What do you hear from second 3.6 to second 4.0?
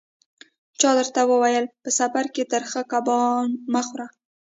مه